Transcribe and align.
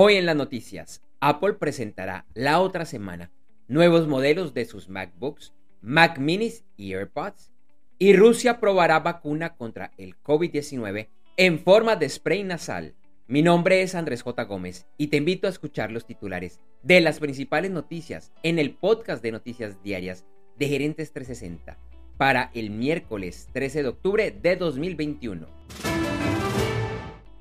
Hoy 0.00 0.14
en 0.14 0.26
las 0.26 0.36
noticias, 0.36 1.02
Apple 1.18 1.54
presentará 1.54 2.24
la 2.32 2.60
otra 2.60 2.84
semana 2.84 3.32
nuevos 3.66 4.06
modelos 4.06 4.54
de 4.54 4.64
sus 4.64 4.88
MacBooks, 4.88 5.54
Mac 5.80 6.20
Minis 6.20 6.64
y 6.76 6.92
AirPods. 6.92 7.50
Y 7.98 8.14
Rusia 8.14 8.60
probará 8.60 9.00
vacuna 9.00 9.56
contra 9.56 9.90
el 9.98 10.14
COVID-19 10.22 11.08
en 11.36 11.58
forma 11.58 11.96
de 11.96 12.08
spray 12.08 12.44
nasal. 12.44 12.94
Mi 13.26 13.42
nombre 13.42 13.82
es 13.82 13.96
Andrés 13.96 14.22
J. 14.22 14.44
Gómez 14.44 14.86
y 14.98 15.08
te 15.08 15.16
invito 15.16 15.48
a 15.48 15.50
escuchar 15.50 15.90
los 15.90 16.06
titulares 16.06 16.60
de 16.84 17.00
las 17.00 17.18
principales 17.18 17.72
noticias 17.72 18.30
en 18.44 18.60
el 18.60 18.76
podcast 18.76 19.20
de 19.20 19.32
noticias 19.32 19.82
diarias 19.82 20.24
de 20.60 20.68
Gerentes 20.68 21.12
360 21.12 21.76
para 22.16 22.52
el 22.54 22.70
miércoles 22.70 23.48
13 23.52 23.82
de 23.82 23.88
octubre 23.88 24.30
de 24.30 24.54
2021 24.54 25.48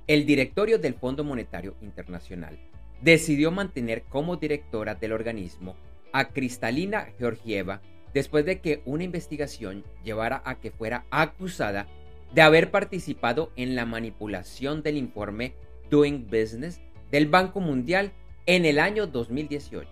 el 0.07 0.25
directorio 0.25 0.79
del 0.79 0.93
Fondo 0.93 1.25
Monetario 1.25 1.75
Internacional 1.81 2.57
decidió 3.01 3.51
mantener 3.51 4.03
como 4.03 4.37
directora 4.37 4.95
del 4.95 5.11
organismo 5.11 5.75
a 6.13 6.29
Cristalina 6.29 7.09
Georgieva 7.19 7.81
después 8.13 8.45
de 8.45 8.61
que 8.61 8.81
una 8.85 9.03
investigación 9.03 9.83
llevara 10.03 10.41
a 10.45 10.59
que 10.59 10.71
fuera 10.71 11.05
acusada 11.11 11.87
de 12.33 12.41
haber 12.41 12.71
participado 12.71 13.51
en 13.57 13.75
la 13.75 13.85
manipulación 13.85 14.81
del 14.81 14.97
informe 14.97 15.53
Doing 15.89 16.25
Business 16.27 16.79
del 17.11 17.27
Banco 17.27 17.59
Mundial 17.59 18.13
en 18.45 18.65
el 18.65 18.79
año 18.79 19.07
2018. 19.07 19.89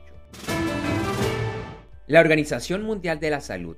La 2.08 2.22
Organización 2.22 2.84
Mundial 2.84 3.20
de 3.20 3.30
la 3.30 3.42
Salud 3.42 3.76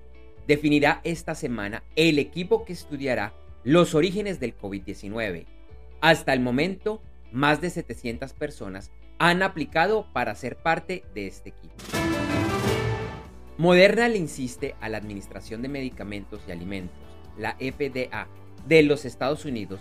definirá 0.47 1.01
esta 1.03 1.33
semana 1.33 1.83
el 1.95 2.19
equipo 2.19 2.63
que 2.63 2.73
estudiará 2.73 3.33
los 3.63 3.95
orígenes 3.95 4.39
del 4.39 4.55
COVID-19 4.57 5.56
hasta 6.01 6.33
el 6.33 6.39
momento, 6.39 7.01
más 7.31 7.61
de 7.61 7.69
700 7.69 8.33
personas 8.33 8.91
han 9.19 9.41
aplicado 9.41 10.07
para 10.13 10.35
ser 10.35 10.57
parte 10.57 11.03
de 11.15 11.27
este 11.27 11.49
equipo. 11.49 11.75
Moderna 13.57 14.07
le 14.07 14.17
insiste 14.17 14.75
a 14.79 14.89
la 14.89 14.99
Administración 14.99 15.61
de 15.61 15.69
Medicamentos 15.69 16.41
y 16.47 16.51
Alimentos, 16.51 16.97
la 17.37 17.55
FDA, 17.55 18.27
de 18.67 18.83
los 18.83 19.05
Estados 19.05 19.45
Unidos, 19.45 19.79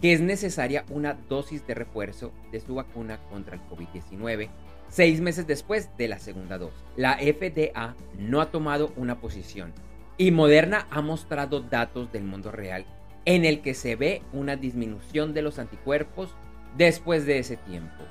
que 0.00 0.14
es 0.14 0.20
necesaria 0.20 0.84
una 0.88 1.14
dosis 1.14 1.66
de 1.66 1.74
refuerzo 1.74 2.32
de 2.52 2.60
su 2.60 2.76
vacuna 2.76 3.18
contra 3.28 3.56
el 3.56 3.60
COVID-19 3.68 4.48
seis 4.90 5.20
meses 5.20 5.46
después 5.46 5.88
de 5.96 6.08
la 6.08 6.18
segunda 6.18 6.58
dosis. 6.58 6.78
La 6.96 7.18
FDA 7.18 7.94
no 8.18 8.40
ha 8.40 8.50
tomado 8.50 8.92
una 8.96 9.20
posición 9.20 9.72
y 10.18 10.32
Moderna 10.32 10.86
ha 10.90 11.00
mostrado 11.00 11.60
datos 11.60 12.12
del 12.12 12.24
mundo 12.24 12.50
real 12.50 12.84
en 13.24 13.44
el 13.44 13.60
que 13.60 13.74
se 13.74 13.96
ve 13.96 14.22
una 14.32 14.56
disminución 14.56 15.34
de 15.34 15.42
los 15.42 15.58
anticuerpos 15.58 16.34
después 16.76 17.26
de 17.26 17.38
ese 17.38 17.56
tiempo. 17.56 18.04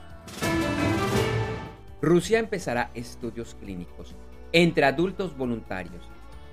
Rusia 2.02 2.40
empezará 2.40 2.92
estudios 2.94 3.56
clínicos 3.56 4.16
entre 4.52 4.86
adultos 4.86 5.38
voluntarios 5.38 6.04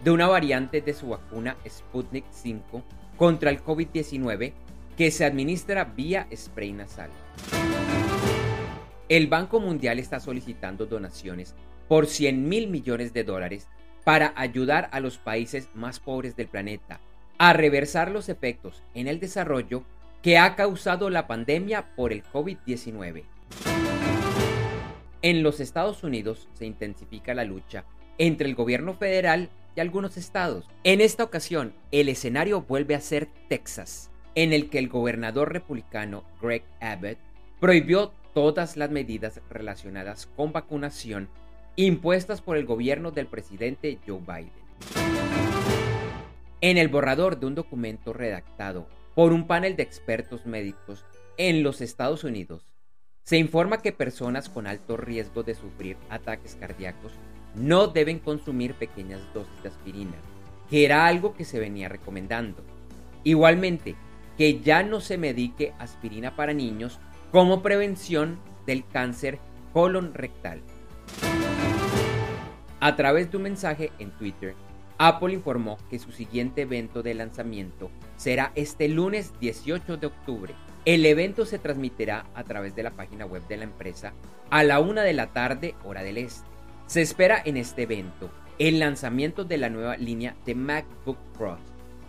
de 0.03 0.11
una 0.11 0.27
variante 0.27 0.81
de 0.81 0.93
su 0.93 1.09
vacuna 1.09 1.57
Sputnik 1.69 2.25
5 2.31 2.83
contra 3.17 3.51
el 3.51 3.63
COVID-19 3.63 4.53
que 4.97 5.11
se 5.11 5.25
administra 5.25 5.85
vía 5.85 6.27
spray 6.35 6.73
nasal. 6.73 7.11
El 9.09 9.29
Banco 9.29 9.61
Mundial 9.61 9.99
está 9.99 10.19
solicitando 10.19 10.87
donaciones 10.87 11.55
por 11.87 12.07
100 12.07 12.49
mil 12.49 12.69
millones 12.69 13.13
de 13.13 13.23
dólares 13.23 13.69
para 14.05 14.33
ayudar 14.37 14.89
a 14.93 15.01
los 15.01 15.19
países 15.19 15.69
más 15.75 16.01
pobres 16.01 16.35
del 16.35 16.49
planeta 16.49 17.01
a 17.39 17.53
reversar 17.53 18.11
los 18.11 18.29
efectos 18.29 18.83
en 18.95 19.09
el 19.09 19.21
desarrollo 19.21 19.85
que 20.23 20.39
ha 20.39 20.57
causado 20.57 21.11
la 21.11 21.27
pandemia 21.27 21.95
por 21.95 22.13
el 22.13 22.25
COVID-19. 22.25 23.25
En 25.23 25.43
los 25.43 25.61
Estados 25.61 26.03
Unidos 26.03 26.49
se 26.55 26.67
intensifica 26.67 27.35
la 27.35 27.45
lucha 27.45 27.85
entre 28.19 28.49
el 28.49 28.55
gobierno 28.55 28.95
federal 28.95 29.51
y 29.75 29.81
algunos 29.81 30.17
estados. 30.17 30.67
En 30.85 31.01
esta 31.01 31.25
ocasión, 31.25 31.75
el 31.91 32.09
escenario 32.09 32.63
vuelve 32.63 32.95
a 32.95 33.01
ser 33.01 33.29
Texas, 33.49 34.11
en 34.35 34.53
el 34.53 34.71
que 34.71 34.79
el 34.79 34.89
gobernador 34.89 35.53
republicano 35.53 36.25
Greg 36.41 36.63
Abbott 36.81 37.19
prohibió 37.61 38.13
todas 38.35 38.77
las 38.77 38.91
medidas 38.91 39.41
relacionadas 39.51 40.27
con 40.37 40.53
vacunación 40.53 41.29
impuestas 41.77 42.41
por 42.41 42.57
el 42.57 42.65
gobierno 42.67 43.11
del 43.11 43.27
presidente 43.27 43.99
Joe 44.07 44.21
Biden. 44.21 45.16
En 46.63 46.79
el 46.79 46.89
borrador 46.89 47.39
de 47.39 47.45
un 47.45 47.55
documento 47.55 48.15
redactado 48.15 48.89
por 49.15 49.35
un 49.35 49.47
panel 49.47 49.77
de 49.77 49.83
expertos 49.83 50.47
médicos 50.47 51.05
en 51.37 51.63
los 51.63 51.83
Estados 51.83 52.25
Unidos, 52.25 52.73
se 53.25 53.37
informa 53.37 53.83
que 53.83 53.93
personas 53.93 54.49
con 54.49 54.67
alto 54.67 54.97
riesgo 54.97 55.43
de 55.43 55.55
sufrir 55.55 55.99
ataques 56.09 56.57
cardíacos 56.59 57.13
no 57.55 57.89
deben 57.89 58.21
consumir 58.21 58.73
pequeñas 58.75 59.21
dosis 59.35 59.63
de 59.63 59.69
aspirina, 59.69 60.15
que 60.71 60.87
era 60.87 61.07
algo 61.07 61.35
que 61.35 61.45
se 61.45 61.59
venía 61.59 61.91
recomendando. 61.91 62.65
Igualmente, 63.23 63.95
que 64.39 64.61
ya 64.61 64.83
no 64.83 65.01
se 65.01 65.19
medique 65.19 65.75
aspirina 65.79 66.37
para 66.37 66.55
niños 66.55 67.01
como 67.33 67.63
prevención 67.63 68.39
del 68.65 68.87
cáncer 68.89 69.41
colon 69.75 70.15
rectal. 70.15 70.63
A 72.81 72.97
través 72.97 73.31
de 73.31 73.37
un 73.37 73.43
mensaje 73.43 73.93
en 73.99 74.11
Twitter, 74.13 74.55
Apple 74.99 75.35
informó 75.35 75.77
que 75.91 75.99
su 75.99 76.11
siguiente 76.11 76.63
evento 76.63 77.03
de 77.03 77.15
lanzamiento 77.15 77.91
será 78.17 78.53
este 78.55 78.89
lunes 78.89 79.33
18 79.41 79.99
de 79.99 80.07
octubre. 80.07 80.55
El 80.87 81.05
evento 81.05 81.45
se 81.45 81.59
transmitirá 81.59 82.27
a 82.35 82.45
través 82.45 82.75
de 82.75 82.83
la 82.83 82.93
página 82.93 83.27
web 83.27 83.47
de 83.47 83.59
la 83.59 83.65
empresa 83.65 84.15
a 84.51 84.65
la 84.65 84.81
una 84.81 85.03
de 85.03 85.13
la 85.13 85.33
tarde, 85.33 85.75
hora 85.85 86.03
del 86.03 86.19
este. 86.19 86.47
Se 86.87 87.03
espera 87.03 87.43
en 87.45 87.57
este 87.57 87.83
evento 87.83 88.31
el 88.59 88.79
lanzamiento 88.79 89.45
de 89.45 89.59
la 89.59 89.69
nueva 89.69 89.97
línea 89.99 90.35
de 90.47 90.55
MacBook 90.55 91.19
Pro, 91.37 91.59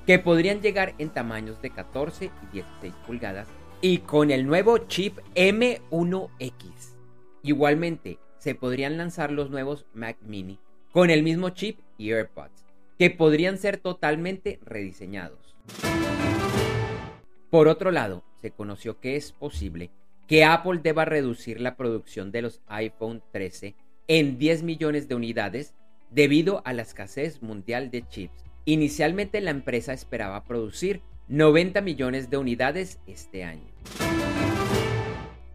que 0.05 0.19
podrían 0.19 0.61
llegar 0.61 0.93
en 0.97 1.09
tamaños 1.09 1.61
de 1.61 1.71
14 1.71 2.25
y 2.25 2.53
16 2.53 2.93
pulgadas 3.05 3.47
y 3.81 3.97
con 3.99 4.31
el 4.31 4.45
nuevo 4.45 4.77
chip 4.77 5.17
M1X. 5.35 6.95
Igualmente, 7.43 8.17
se 8.37 8.55
podrían 8.55 8.97
lanzar 8.97 9.31
los 9.31 9.49
nuevos 9.49 9.85
Mac 9.93 10.17
Mini 10.21 10.57
con 10.93 11.09
el 11.09 11.21
mismo 11.21 11.49
chip 11.49 11.79
y 11.97 12.11
AirPods 12.11 12.66
que 12.97 13.09
podrían 13.09 13.57
ser 13.57 13.77
totalmente 13.77 14.59
rediseñados. 14.63 15.55
Por 17.49 17.67
otro 17.67 17.91
lado, 17.91 18.23
se 18.41 18.51
conoció 18.51 18.99
que 18.99 19.15
es 19.15 19.31
posible 19.31 19.91
que 20.27 20.43
Apple 20.43 20.81
deba 20.83 21.05
reducir 21.05 21.61
la 21.61 21.77
producción 21.77 22.31
de 22.31 22.41
los 22.41 22.61
iPhone 22.67 23.23
13 23.31 23.75
en 24.07 24.37
10 24.37 24.63
millones 24.63 25.07
de 25.07 25.15
unidades 25.15 25.73
debido 26.11 26.61
a 26.65 26.73
la 26.73 26.81
escasez 26.81 27.41
mundial 27.41 27.91
de 27.91 28.07
chips. 28.07 28.43
Inicialmente 28.65 29.39
la 29.41 29.51
empresa 29.51 29.93
esperaba 29.93 30.43
producir 30.43 31.01
90 31.29 31.81
millones 31.81 32.29
de 32.29 32.37
unidades 32.37 32.99
este 33.07 33.43
año. 33.43 33.67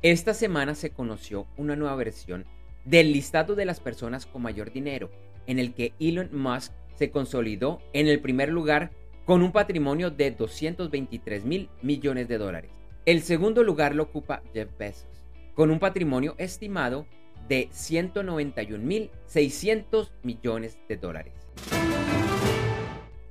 Esta 0.03 0.34
semana 0.34 0.74
se 0.74 0.91
conoció 0.91 1.47
una 1.56 1.76
nueva 1.76 1.97
versión 1.97 2.44
del 2.84 3.12
listado 3.12 3.54
de 3.54 3.64
las 3.64 3.80
personas 3.80 4.26
con 4.26 4.42
mayor 4.42 4.72
dinero, 4.72 5.10
en 5.47 5.59
el 5.59 5.74
que 5.74 5.92
Elon 6.00 6.30
Musk 6.32 6.72
se 6.94 7.10
consolidó 7.10 7.80
en 7.92 8.08
el 8.08 8.20
primer 8.20 8.50
lugar 8.50 8.91
con 9.25 9.42
un 9.42 9.53
patrimonio 9.53 10.10
de 10.10 10.30
223 10.30 11.44
mil 11.44 11.69
millones 11.80 12.28
de 12.28 12.38
dólares. 12.38 12.70
El 13.06 13.22
segundo 13.22 13.62
lugar 13.62 13.94
lo 13.94 14.04
ocupa 14.04 14.42
Jeff 14.53 14.69
Bezos, 14.78 15.25
con 15.54 15.70
un 15.70 15.78
patrimonio 15.78 16.34
estimado 16.38 17.06
de 17.48 17.69
191 17.72 18.84
mil 18.84 19.10
600 19.26 20.12
millones 20.22 20.78
de 20.88 20.97
dólares. 20.97 21.34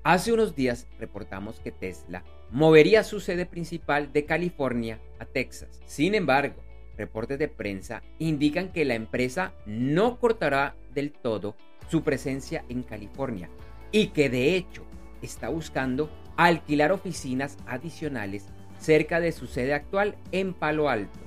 Hace 0.04 0.34
unos 0.34 0.56
días 0.56 0.88
reportamos 1.00 1.60
que 1.60 1.72
Tesla 1.72 2.24
movería 2.50 3.04
su 3.04 3.20
sede 3.20 3.46
principal 3.46 4.12
de 4.12 4.26
California 4.26 5.00
a 5.20 5.26
Texas. 5.26 5.80
Sin 5.86 6.16
embargo, 6.16 6.56
reportes 7.02 7.40
de 7.40 7.48
prensa 7.48 8.04
indican 8.20 8.72
que 8.72 8.86
la 8.86 8.94
empresa 8.94 9.54
no 9.66 10.20
cortará 10.20 10.76
del 10.94 11.12
todo 11.12 11.56
su 11.90 12.04
presencia 12.04 12.64
en 12.70 12.84
California 12.84 13.50
y 13.92 14.08
que 14.08 14.30
de 14.30 14.56
hecho 14.56 14.84
está 15.22 15.50
buscando 15.50 16.10
alquilar 16.38 16.92
oficinas 16.92 17.58
adicionales 17.66 18.46
cerca 18.80 19.20
de 19.20 19.32
su 19.32 19.48
sede 19.48 19.74
actual 19.74 20.16
en 20.32 20.54
Palo 20.54 20.90
Alto. 20.90 21.20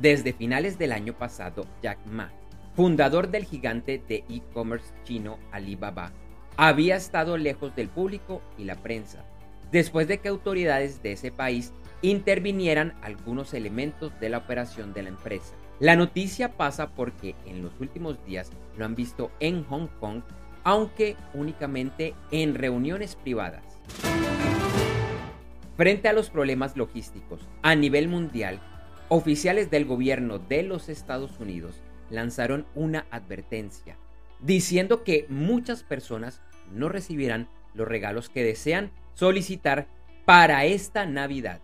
Desde 0.00 0.32
finales 0.32 0.76
del 0.76 0.92
año 0.92 1.16
pasado, 1.16 1.64
Jack 1.82 2.04
Ma, 2.06 2.32
fundador 2.74 3.30
del 3.30 3.44
gigante 3.44 4.02
de 4.08 4.24
e-commerce 4.28 4.92
chino 5.04 5.38
Alibaba, 5.52 6.12
había 6.56 6.96
estado 6.96 7.36
lejos 7.36 7.74
del 7.74 7.88
público 7.88 8.42
y 8.58 8.64
la 8.64 8.76
prensa, 8.76 9.24
después 9.72 10.06
de 10.06 10.18
que 10.18 10.28
autoridades 10.28 11.02
de 11.02 11.12
ese 11.12 11.32
país 11.32 11.72
intervinieran 12.10 12.94
algunos 13.02 13.54
elementos 13.54 14.12
de 14.20 14.28
la 14.28 14.38
operación 14.38 14.92
de 14.92 15.02
la 15.02 15.08
empresa. 15.08 15.54
La 15.80 15.96
noticia 15.96 16.56
pasa 16.56 16.90
porque 16.90 17.34
en 17.46 17.62
los 17.62 17.72
últimos 17.80 18.24
días 18.24 18.50
lo 18.76 18.84
han 18.84 18.94
visto 18.94 19.30
en 19.40 19.64
Hong 19.64 19.88
Kong, 20.00 20.22
aunque 20.62 21.16
únicamente 21.32 22.14
en 22.30 22.54
reuniones 22.54 23.16
privadas. 23.16 23.64
Frente 25.76 26.08
a 26.08 26.12
los 26.12 26.30
problemas 26.30 26.76
logísticos 26.76 27.40
a 27.62 27.74
nivel 27.74 28.08
mundial, 28.08 28.60
oficiales 29.08 29.70
del 29.70 29.84
gobierno 29.84 30.38
de 30.38 30.62
los 30.62 30.88
Estados 30.88 31.40
Unidos 31.40 31.82
lanzaron 32.10 32.66
una 32.74 33.06
advertencia 33.10 33.96
diciendo 34.40 35.04
que 35.04 35.26
muchas 35.28 35.82
personas 35.82 36.42
no 36.70 36.88
recibirán 36.88 37.48
los 37.72 37.88
regalos 37.88 38.28
que 38.28 38.44
desean 38.44 38.90
solicitar 39.14 39.86
para 40.24 40.64
esta 40.64 41.06
Navidad. 41.06 41.60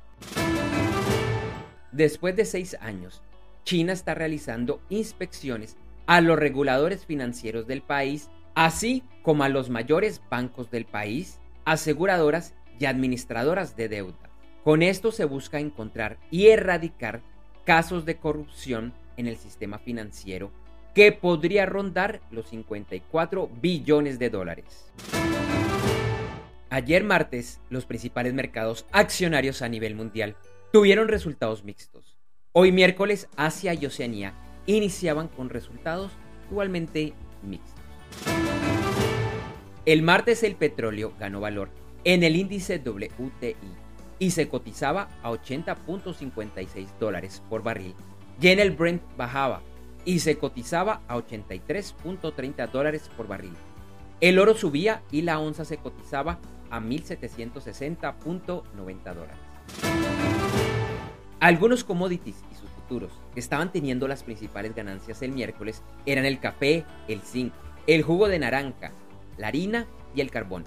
Después 1.93 2.37
de 2.37 2.45
seis 2.45 2.77
años, 2.81 3.21
China 3.65 3.93
está 3.93 4.15
realizando 4.15 4.81
inspecciones 4.91 5.77
a 6.07 6.21
los 6.21 6.39
reguladores 6.39 7.05
financieros 7.05 7.67
del 7.67 7.83
país, 7.83 8.31
así 8.55 9.03
como 9.23 9.43
a 9.43 9.49
los 9.49 9.71
mayores 9.71 10.23
bancos 10.31 10.71
del 10.71 10.85
país, 10.85 11.41
aseguradoras 11.65 12.55
y 12.79 12.87
administradoras 12.87 13.77
de 13.77 13.89
deuda. 13.89 14.31
Con 14.63 14.83
esto 14.83 15.11
se 15.11 15.25
busca 15.25 15.59
encontrar 15.59 16.19
y 16.31 16.49
erradicar 16.49 17.23
casos 17.65 18.05
de 18.05 18.17
corrupción 18.17 18.93
en 19.17 19.27
el 19.27 19.37
sistema 19.37 19.79
financiero 19.79 20.53
que 20.95 21.13
podría 21.13 21.67
rondar 21.67 22.21
los 22.31 22.49
54 22.49 23.51
billones 23.61 24.19
de 24.19 24.31
dólares. 24.31 24.93
Ayer 26.69 27.03
martes, 27.03 27.61
los 27.69 27.85
principales 27.85 28.33
mercados 28.33 28.87
accionarios 28.93 29.63
a 29.63 29.69
nivel 29.69 29.95
mundial 29.95 30.37
tuvieron 30.73 31.09
resultados 31.09 31.65
mixtos. 31.65 32.19
Hoy 32.53 32.73
miércoles, 32.73 33.29
Asia 33.37 33.75
y 33.75 33.87
Oceanía 33.87 34.35
iniciaban 34.67 35.29
con 35.29 35.49
resultados 35.51 36.11
igualmente 36.51 37.13
mixtos. 37.43 37.79
El 39.85 40.03
martes 40.03 40.43
el 40.43 40.57
petróleo 40.57 41.13
ganó 41.19 41.41
valor 41.41 41.71
en 42.05 42.23
el 42.23 42.37
índice 42.37 42.79
WTI 42.79 43.57
y 44.19 44.31
se 44.31 44.49
cotizaba 44.49 45.09
a 45.23 45.31
80.56 45.31 46.99
dólares 46.99 47.43
por 47.49 47.63
barril. 47.63 47.95
Y 48.41 48.49
en 48.49 48.59
el 48.61 48.73
Brent 48.73 49.03
bajaba 49.17 49.63
y 50.05 50.21
se 50.21 50.37
cotizaba 50.39 51.03
a 51.09 51.17
83.30 51.17 52.71
dólares 52.71 53.11
por 53.17 53.27
barril. 53.27 53.55
El 54.21 54.39
oro 54.39 54.55
subía 54.55 55.03
y 55.11 55.23
la 55.23 55.41
onza 55.41 55.65
se 55.65 55.79
cotizaba 55.79 56.39
a 56.71 56.79
1.760.90 56.81 59.15
dólares. 59.15 59.39
Algunos 61.41 61.85
commodities 61.85 62.37
y 62.53 62.55
sus 62.55 62.69
futuros 62.69 63.11
que 63.33 63.41
estaban 63.41 63.73
teniendo 63.73 64.07
las 64.07 64.23
principales 64.23 64.75
ganancias 64.75 65.23
el 65.23 65.33
miércoles 65.33 65.83
eran 66.05 66.27
el 66.27 66.39
café, 66.39 66.85
el 67.09 67.23
zinc, 67.23 67.55
el 67.87 68.03
jugo 68.03 68.29
de 68.29 68.39
naranja, 68.39 68.93
la 69.39 69.49
harina 69.49 69.87
y 70.15 70.21
el 70.21 70.31
carbón. 70.31 70.65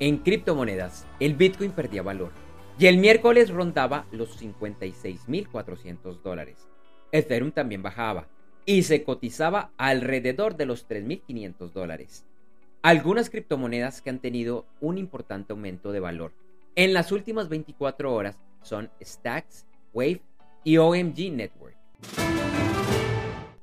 En 0.00 0.16
criptomonedas, 0.16 1.06
el 1.20 1.34
Bitcoin 1.34 1.72
perdía 1.72 2.02
valor 2.02 2.32
y 2.78 2.86
el 2.86 2.96
miércoles 2.96 3.50
rondaba 3.50 4.06
los 4.10 4.40
56.400 4.40 6.22
dólares. 6.22 6.66
Ethereum 7.12 7.52
también 7.52 7.82
bajaba 7.82 8.26
y 8.64 8.84
se 8.84 9.04
cotizaba 9.04 9.70
alrededor 9.76 10.56
de 10.56 10.64
los 10.64 10.88
3.500 10.88 11.72
dólares. 11.72 12.24
Algunas 12.80 13.28
criptomonedas 13.28 14.00
que 14.00 14.08
han 14.08 14.20
tenido 14.20 14.64
un 14.80 14.96
importante 14.96 15.52
aumento 15.52 15.92
de 15.92 16.00
valor 16.00 16.32
en 16.74 16.94
las 16.94 17.12
últimas 17.12 17.50
24 17.50 18.14
horas 18.14 18.38
son 18.62 18.90
Stacks, 19.02 19.66
Wave 19.92 20.22
y 20.64 20.76
OMG 20.76 21.32
Network. 21.32 21.76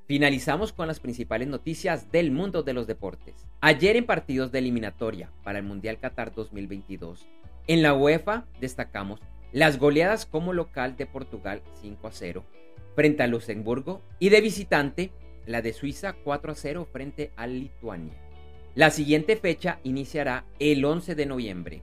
Finalizamos 0.07 0.71
con 0.71 0.88
las 0.88 1.00
principales 1.00 1.47
noticias 1.47 2.12
del 2.12 2.31
mundo 2.31 2.62
de 2.62 2.74
los 2.74 2.86
deportes. 2.86 3.47
Ayer 3.62 3.95
en 3.95 4.06
partidos 4.06 4.51
de 4.51 4.59
eliminatoria 4.59 5.31
para 5.44 5.57
el 5.57 5.65
Mundial 5.65 6.00
Qatar 6.00 6.33
2022, 6.33 7.25
en 7.68 7.81
la 7.81 7.95
UEFA 7.95 8.45
destacamos 8.62 9.19
las 9.51 9.80
goleadas 9.80 10.25
como 10.27 10.53
local 10.53 10.95
de 10.95 11.07
Portugal 11.07 11.62
5 11.81 12.07
a 12.07 12.12
0 12.12 12.44
frente 12.95 13.24
a 13.24 13.27
Luxemburgo 13.27 14.01
y 14.19 14.30
de 14.30 14.41
visitante 14.41 15.12
la 15.45 15.62
de 15.62 15.74
Suiza 15.74 16.13
4 16.13 16.51
a 16.51 16.56
0 16.56 16.88
frente 16.91 17.31
a 17.36 17.48
Lituania. 17.48 18.13
La 18.75 18.89
siguiente 18.89 19.38
fecha 19.38 19.80
iniciará 19.83 20.45
el 20.59 20.83
11 20.83 21.15
de 21.15 21.25
noviembre. 21.25 21.81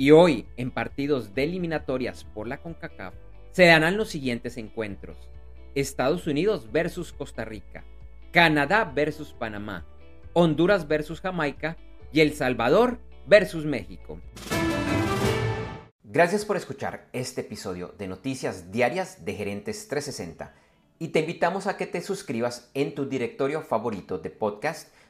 Y 0.00 0.12
hoy, 0.12 0.46
en 0.56 0.70
partidos 0.70 1.34
de 1.34 1.42
eliminatorias 1.42 2.22
por 2.22 2.46
la 2.46 2.58
CONCACAF, 2.58 3.14
se 3.50 3.66
darán 3.66 3.96
los 3.96 4.08
siguientes 4.08 4.56
encuentros. 4.56 5.28
Estados 5.74 6.28
Unidos 6.28 6.70
versus 6.70 7.12
Costa 7.12 7.44
Rica, 7.44 7.84
Canadá 8.30 8.84
versus 8.84 9.32
Panamá, 9.32 9.86
Honduras 10.34 10.86
versus 10.86 11.20
Jamaica 11.20 11.76
y 12.12 12.20
El 12.20 12.32
Salvador 12.34 13.00
versus 13.26 13.64
México. 13.64 14.20
Gracias 16.04 16.44
por 16.44 16.56
escuchar 16.56 17.08
este 17.12 17.40
episodio 17.40 17.92
de 17.98 18.06
Noticias 18.06 18.70
Diarias 18.70 19.24
de 19.24 19.34
Gerentes 19.34 19.88
360 19.88 20.54
y 21.00 21.08
te 21.08 21.20
invitamos 21.20 21.66
a 21.66 21.76
que 21.76 21.86
te 21.86 22.02
suscribas 22.02 22.70
en 22.74 22.94
tu 22.94 23.08
directorio 23.08 23.62
favorito 23.62 24.18
de 24.18 24.30
podcast 24.30 24.94